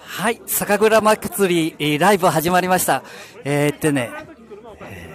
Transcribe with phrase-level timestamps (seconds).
[0.00, 3.02] はい、酒蔵祭り、えーライブ始まりました。
[3.44, 4.10] えー、ってね、
[4.80, 5.12] え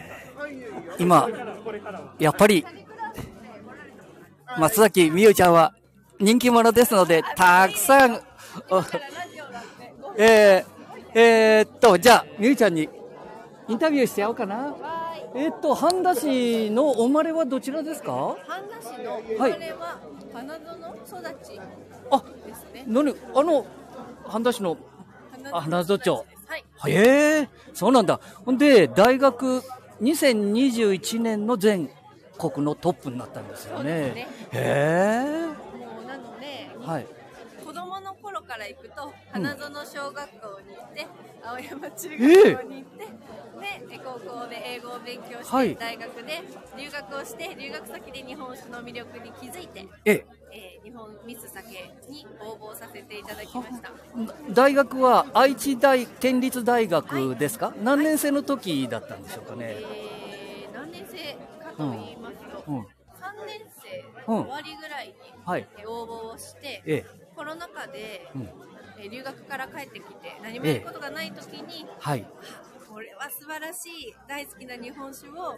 [0.99, 1.27] ー今、
[2.19, 2.63] やっぱり、
[4.59, 5.73] 松崎美優ちゃんは
[6.19, 8.21] 人気者ですので、たくさん、
[8.69, 8.83] お
[10.15, 12.87] えー、えーっと、じゃあ、美優ちゃんに
[13.67, 14.75] インタビューしてやろうかな。
[15.35, 18.35] えーっと、半田市のお生まれはどちらですか？
[18.47, 19.99] 半田市の生まれは
[20.31, 20.61] 花園
[21.07, 21.59] 育ち
[22.11, 22.23] あ。
[22.87, 23.65] 何あの、
[24.25, 24.77] 半田市の、
[25.51, 26.25] あ花園町
[26.77, 26.91] はい。
[26.91, 28.19] へえ、そうなんだ。
[28.45, 29.61] ほんで、大学
[30.01, 31.89] 2021年の全
[32.37, 34.11] 国のトップになったんですよね。
[34.13, 36.69] ねへもうなので、え。
[36.79, 37.07] はい。
[37.65, 41.07] 子供の頃から行くと花園小学校に行って、
[41.41, 43.07] 青山中学校に行って、
[43.93, 46.43] で高校で英語を勉強して、はい大学で
[46.77, 51.67] 留学をして留学先で日本酒の魅力に気づいて、ええ、えー日本ミス酒
[52.09, 53.91] に応募させていただきました。
[54.51, 59.75] 大学は愛知大県立大学ですか、何年生の時だったんでしょうかね？
[59.79, 61.17] えー何年生
[61.63, 62.79] かと言いますと、うん。
[62.81, 62.85] 3
[63.47, 67.05] 年生の終わりぐらいに、応募をして、ええ。
[67.35, 68.41] コロナ禍で、うん。
[68.43, 72.25] えー留学から帰ってきて何もやることがない時に、はい。
[72.93, 75.57] これは素晴らしい大好きな日本酒を、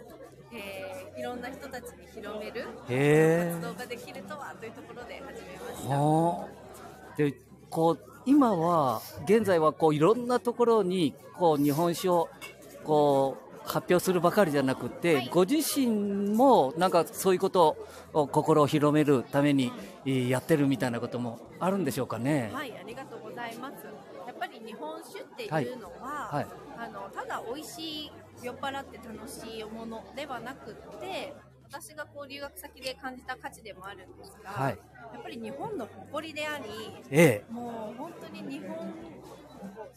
[0.50, 2.66] えーいろんな人たちに広める。
[2.88, 5.94] 活動ができるとはというところで始めました。
[5.94, 6.48] は
[7.12, 7.16] あ。
[7.16, 7.34] で、
[7.68, 12.28] こう、今は、現在はこう、いろんなところに、こう、日本酒を、
[12.84, 17.76] こう、発表するばかりじゃなくて、はいご自身も、なんかそういうこと
[18.14, 19.72] を、心を広めるために、
[20.06, 22.50] えーやってるみたいなこともあるんでしょうかね。
[22.54, 23.84] はい、ありがとうございます。
[24.26, 26.65] やっぱり日本酒っていうのは、はい。
[26.78, 34.78] あのただ美味しい酔っ払って楽しいものではなくって私がこう留学先で感じた価値でもあるんですが、はい。
[35.12, 36.64] やっぱり日本の誇りであり
[37.10, 38.65] えもう本当に日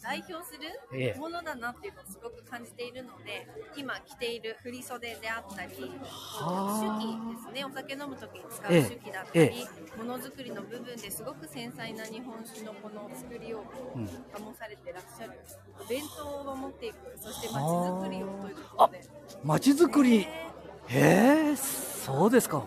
[0.09, 0.57] 代表す
[0.91, 1.13] ええ。
[1.13, 3.45] るものだなっていうのをすごく感じているので
[3.77, 6.97] 今着ている振り袖であったりはあ。
[6.97, 7.64] 手記ですね。
[7.64, 13.64] お酒飲む時に使うええ手記だったり、えものづくりの部分ですごく繊細な日本酒のこの作りを
[13.95, 14.05] うん。
[14.05, 15.33] 醸されてらっしゃる
[15.80, 19.02] お弁当を守っていくそして街づくりをというところで。
[19.43, 20.49] 街づくり、ね
[20.87, 22.64] へえ、そうですか。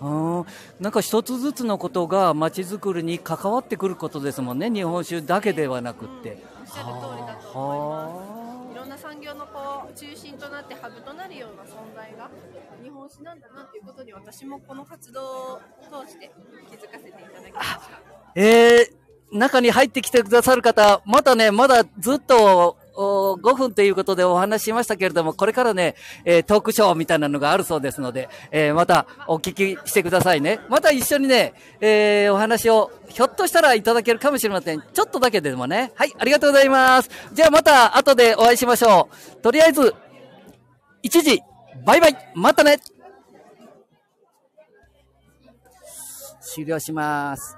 [0.00, 0.44] うん、
[0.80, 6.55] なんか一つずつのことが街づくりに関わってくることですもんね、日本酒だけではなくって。
[6.66, 12.28] っしゃる通りだと思いますいろんな産業のこう中心となってハブとなるような存在が
[12.82, 15.60] 日本史なんだなということに私もこの活動を
[16.04, 16.30] 通して
[16.68, 18.00] 気づかせていただきました。
[18.34, 22.76] えー、中に入ってきてくださる方、まだね、まだずっと、
[23.32, 25.94] お5分ということでお話ししましたけれども、これからね、
[26.24, 30.60] えートークショーみたいなのがあるそうですので、えーまたお聞きしてくださいね。
[30.68, 34.80] また一緒にね、えーお話をひょっとしたらいただけるかもしれません。
[34.80, 35.92] ちょっとだけでもね。
[35.94, 37.10] はい、ありがとうございます。
[37.32, 39.36] じゃあまた後でお会いしましょう。
[39.42, 39.94] とりあえず、
[41.02, 41.40] 1時、
[41.84, 42.78] バイバイ、またね
[46.40, 47.56] 終了します。